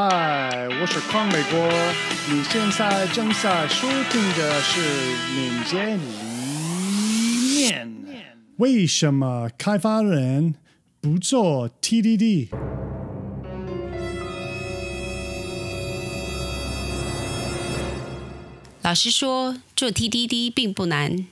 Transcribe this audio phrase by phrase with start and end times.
[0.00, 1.58] 嗨，我是康美国，
[2.30, 4.80] 你现在正在收听的是
[5.34, 7.88] 《民间一面》。
[8.58, 10.54] 为什么开发人
[11.00, 12.46] 不做 TDD？
[18.82, 21.26] 老实说，做 TDD 并不难。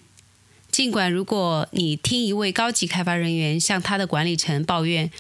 [0.73, 5.12] 尽管如果你听一位高级开发人员向他的管理层抱怨，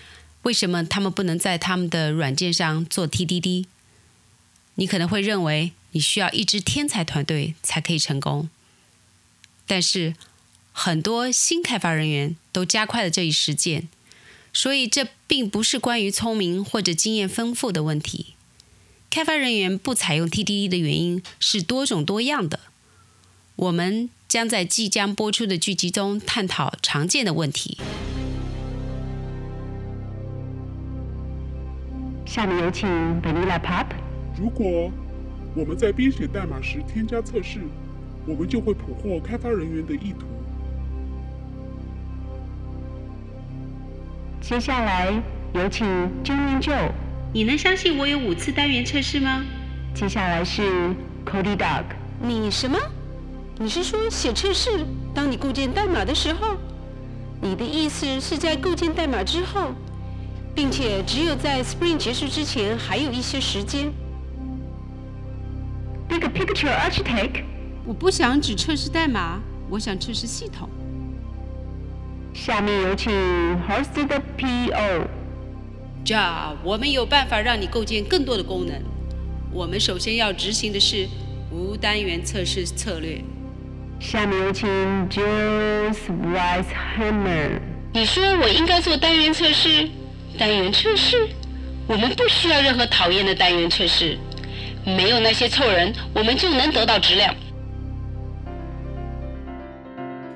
[0.46, 3.66] 为什么他们不能在他们的软件上做 TDD，
[4.76, 8.48] 你可能会认为你需要一支天才团队才可以成功。
[9.66, 10.14] 但是
[10.70, 13.88] 很多新开发人员都加快了这一实践，
[14.52, 18.34] 所以这并不是关于聪明或者经验丰富的问题。
[19.10, 22.60] 开发人员不采用 TDD 的原因是多种多样的。
[23.56, 27.78] 我们将在即将播出的剧集中探讨常见的问题。
[32.36, 32.86] 下面有请
[33.22, 33.86] Vanilla Pop。
[34.38, 34.92] 如果
[35.54, 37.60] 我们在编写代码时添加测试，
[38.26, 40.26] 我们就会捕获开发人员的意图。
[44.42, 45.14] 接下来
[45.54, 45.86] 有请
[46.22, 46.90] Junior Joe。
[47.32, 49.42] 你能相信我有五次单元测试吗？
[49.94, 50.60] 接下来是
[51.24, 51.84] Cody Dog。
[52.20, 52.78] 你什么？
[53.58, 54.84] 你是说写测试？
[55.14, 56.58] 当你构建代码的时候？
[57.40, 59.70] 你的意思是在构建代码之后，
[60.56, 63.92] 并且只有在 Spring 结束之前还有一些时间
[66.08, 67.44] ？Big Picture Architect。
[67.84, 69.38] 我不想只测试代码，
[69.68, 70.68] 我想测试系统。
[72.32, 73.12] 下面有请
[73.68, 75.06] Host 的 PO。
[76.02, 76.16] 这
[76.64, 78.82] 我们有办法让你构建更多的功能。
[79.52, 81.06] 我们首先要执行的是
[81.52, 83.22] 无单元测试策略。
[84.00, 84.68] 下面有请
[85.10, 85.98] Jules
[86.32, 87.60] Weishammer。
[87.92, 89.88] 你说我应该做单元测试？
[90.36, 91.28] 单元测试？
[91.88, 94.18] 我们不需要任何讨厌的单元测试。
[94.84, 97.34] 没有那些臭人，我们就能得到质量。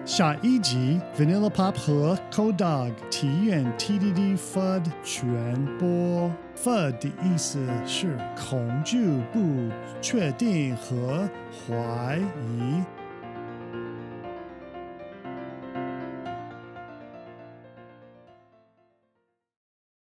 [0.04, 6.32] 下一集，Vanilla Pop 和 Code Dog 体验 TDD FUD 全播。
[6.56, 12.82] FUD 的意思是恐惧、不确定和怀疑。